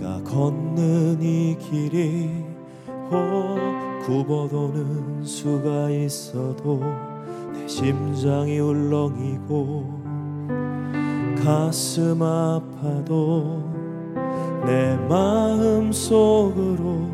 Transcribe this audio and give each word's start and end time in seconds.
내가 0.00 0.22
걷는 0.22 1.20
이 1.20 1.56
길이 1.58 2.30
혹 3.10 3.58
굽어도는 4.06 5.22
수가 5.22 5.90
있어도 5.90 6.80
내 7.52 7.68
심장이 7.68 8.58
울렁이고 8.58 10.00
가슴 11.44 12.22
아파도 12.22 13.62
내 14.64 14.96
마음 15.08 15.92
속으로 15.92 17.10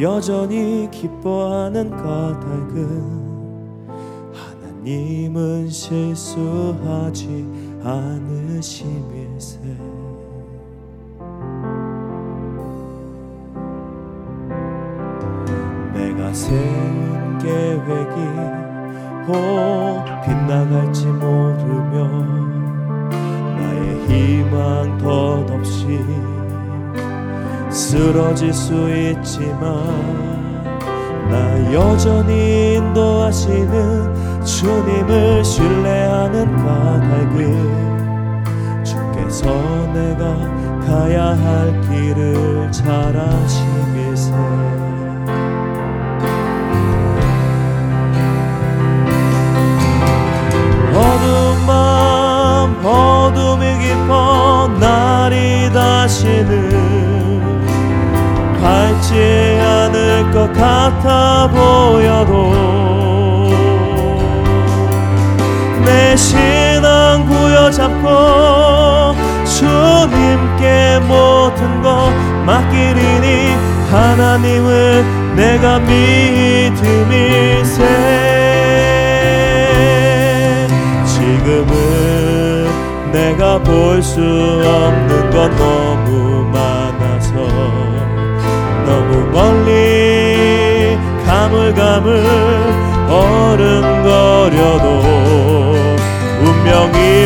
여전히 0.00 0.88
기뻐하는 0.92 1.90
까닭은 1.90 3.24
하나님은 4.32 5.68
실수하지 5.68 7.48
않으심일세 7.82 9.58
세운 16.34 17.38
계획이 17.38 18.16
혹 19.28 20.04
빗나갈지 20.24 21.06
모르며 21.06 22.08
나의 23.56 24.04
희망 24.08 24.98
덧없이 24.98 26.00
쓰러질 27.70 28.52
수 28.52 28.72
있지만 28.90 29.62
나 31.30 31.72
여전히 31.72 32.74
인도하시는 32.74 34.44
주님을 34.44 35.44
신뢰하는 35.44 36.56
까닭은 36.56 38.44
주께서 38.82 39.46
내가 39.92 40.34
가야 40.84 41.26
할 41.28 41.80
길을 41.82 42.72
잘 42.72 43.16
아시밀세 43.16 44.73
같아 60.94 61.48
보여도 61.50 62.52
내 65.84 66.16
신앙 66.16 67.26
부여잡고 67.26 69.14
주님께 69.44 71.00
모든 71.06 71.82
것 71.82 72.10
맡기리니 72.46 73.54
하나님을 73.90 75.04
내가 75.36 75.78
믿음일세. 75.80 77.84
지금은 81.06 82.68
내가 83.12 83.58
볼 83.62 84.02
수 84.02 84.20
없는 84.20 85.30
건너 85.30 85.83
가물가물 91.94 92.24
어른거려도 93.08 94.86
운명이 96.40 97.23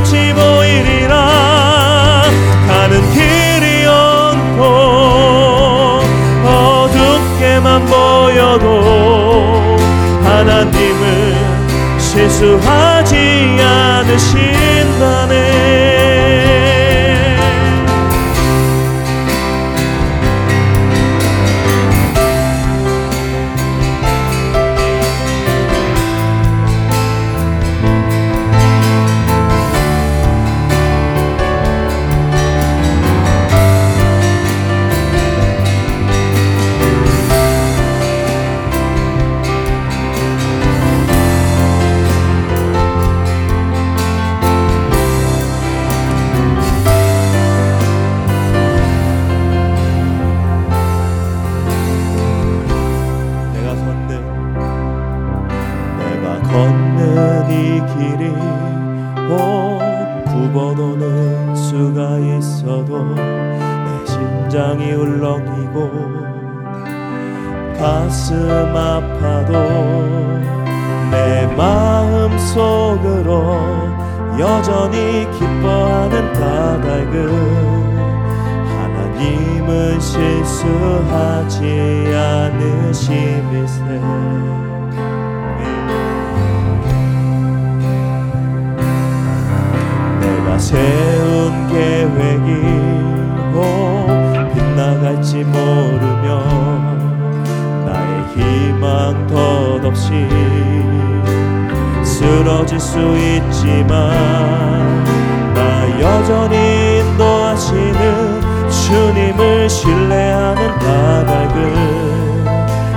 뚜렷이 0.00 0.32
보이리라 0.32 2.22
가는 2.66 3.00
길이 3.12 3.84
없고 3.86 4.62
어둡게만 6.44 7.84
보여도 7.86 9.76
하나님은 10.22 11.98
실수하지 11.98 13.58
않으신 13.60 14.69
가슴 67.80 68.76
아파도 68.76 69.52
내 71.10 71.46
마음 71.56 72.38
속으로 72.38 73.56
여전히 74.38 75.26
기뻐하는 75.38 76.32
까닭은 76.34 77.30
하나님은 78.68 79.98
실수하지 79.98 81.60
내가 90.20 90.58
세운 90.58 91.68
계획이 91.68 92.50
꼭 93.54 94.06
빗나갈지 94.52 95.44
모르며 95.44 97.09
희망 98.34 99.26
덧없이 99.26 100.28
쓰러질 102.04 102.78
수 102.78 102.98
있지만 102.98 104.10
나 105.54 106.00
여전히 106.00 107.00
인도하시는 107.00 108.40
주님을 108.70 109.68
신뢰하는 109.68 110.78
까닭은 110.78 111.74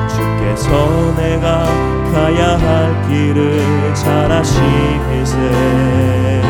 주께서 0.08 0.70
내가 1.16 1.66
가야 2.12 2.58
할 2.58 3.02
길을 3.08 3.94
잘 3.96 4.32
아시미세 4.32 6.43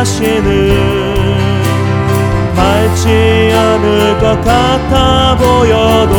다시는 0.00 0.40
밝지 2.56 3.52
않을 3.54 4.18
것 4.18 4.40
같아 4.42 5.36
보여도 5.36 6.14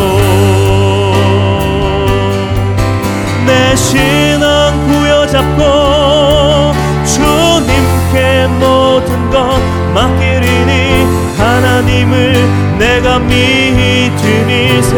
내 3.44 3.76
신앙 3.76 4.86
부여잡고 4.86 6.74
주님께 7.08 8.46
모든 8.60 9.32
것 9.32 9.60
맡기리니 9.96 11.08
하나님을 11.40 12.78
내가 12.78 13.18
믿음이세. 13.18 14.94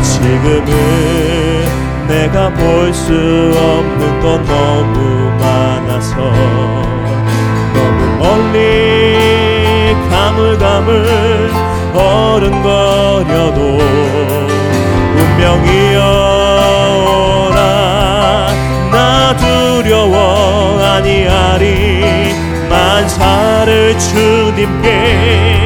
지금은 0.00 0.85
내가 2.16 2.48
볼 2.48 2.94
수 2.94 3.12
없는 3.12 4.20
건 4.20 4.42
너무 4.46 5.30
많아서 5.38 6.16
너무 7.74 8.00
멀리 8.18 9.94
가물가물 10.08 11.50
어른거려도 11.94 13.60
운명이여라. 15.18 15.98
나 18.90 19.36
두려워 19.36 20.80
아니하리 20.82 22.34
만사를 22.70 23.98
주님께 23.98 25.65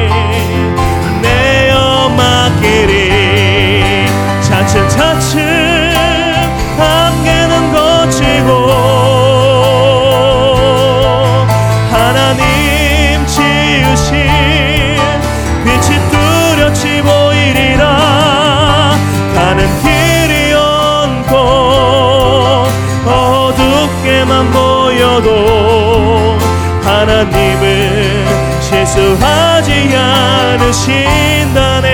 어둡게만 24.21 24.51
보여도 24.51 26.37
하나님은 26.83 28.25
실수하지 28.61 29.95
않으신다네. 29.95 31.87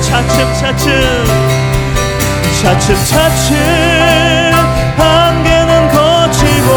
차츰차츰 0.00 0.90
차츰차츰 2.62 3.56
한계는 4.96 5.88
거치고 5.88 6.68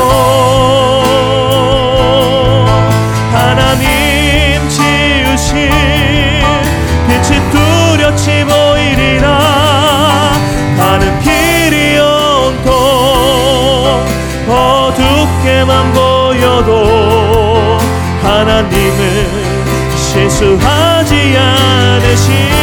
하나님 3.31 3.87
지으신 4.69 5.71
빛이 7.07 7.29
뚜렷이 7.51 8.43
보이 8.45 8.76
어둡게만 15.57 15.91
보여도 15.93 17.79
하나님은 18.21 19.95
실수하지 19.95 21.35
않으신 21.35 22.56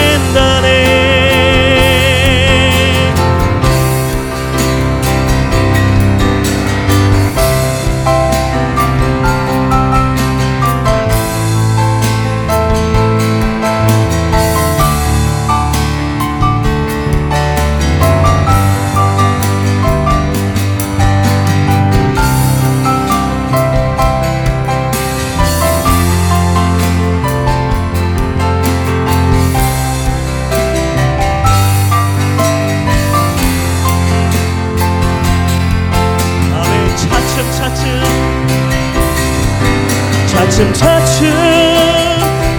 차츰 40.54 40.72
차츰 40.72 41.26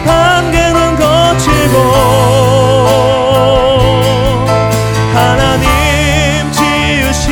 한계는 0.06 0.97
거치고 0.97 1.77
하나님 5.13 6.51
지으신 6.51 7.31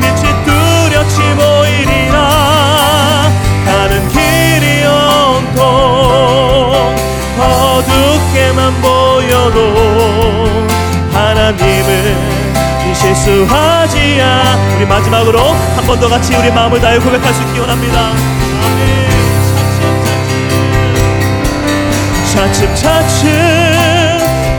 빛이 0.00 0.32
뚜렷이 0.46 1.16
보이리라. 1.36 2.16
가는 3.66 4.08
길이 4.08 4.82
온통 4.86 5.60
어둡게만 7.38 8.80
보여도 8.80 9.58
하나님은 11.12 12.32
실수하지 12.94 14.22
않 14.22 14.76
우리 14.76 14.86
마지막으로 14.86 15.38
한 15.76 15.84
번 15.86 16.00
더 16.00 16.08
같이 16.08 16.34
우리 16.34 16.50
마음을 16.50 16.80
다해 16.80 16.98
고백할 16.98 17.34
수 17.34 17.42
있기 17.42 17.58
원합니다 17.58 18.41
차츰 22.32 22.74
차츰 22.74 23.28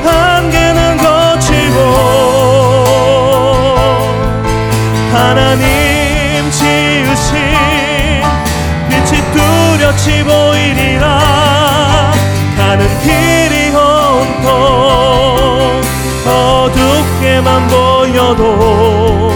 한계는 0.05 0.97
거치고 0.97 1.75
하나님 5.11 6.51
지으신 6.51 7.33
빛이 8.89 9.19
뚜렷이 9.33 10.23
보이리라. 10.23 11.19
가는 12.55 12.87
길이 13.01 13.69
온통 13.69 15.81
어둡게만 16.27 17.67
보여도 17.69 19.31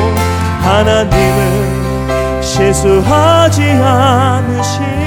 하나님은 0.61 2.43
실수하지 2.43 3.63
않으신 3.71 5.06